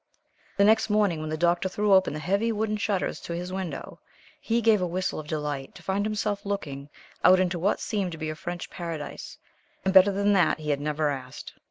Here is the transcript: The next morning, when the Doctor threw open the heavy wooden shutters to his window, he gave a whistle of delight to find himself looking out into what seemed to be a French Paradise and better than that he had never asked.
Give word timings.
The 0.57 0.63
next 0.63 0.89
morning, 0.89 1.19
when 1.19 1.29
the 1.29 1.37
Doctor 1.37 1.69
threw 1.69 1.93
open 1.93 2.13
the 2.15 2.19
heavy 2.19 2.51
wooden 2.51 2.75
shutters 2.77 3.19
to 3.19 3.33
his 3.33 3.53
window, 3.53 3.99
he 4.39 4.59
gave 4.59 4.81
a 4.81 4.87
whistle 4.87 5.19
of 5.19 5.27
delight 5.27 5.75
to 5.75 5.83
find 5.83 6.07
himself 6.07 6.43
looking 6.43 6.89
out 7.23 7.39
into 7.39 7.59
what 7.59 7.79
seemed 7.79 8.11
to 8.13 8.17
be 8.17 8.31
a 8.31 8.35
French 8.35 8.71
Paradise 8.71 9.37
and 9.85 9.93
better 9.93 10.11
than 10.11 10.33
that 10.33 10.57
he 10.57 10.71
had 10.71 10.81
never 10.81 11.09
asked. 11.09 11.53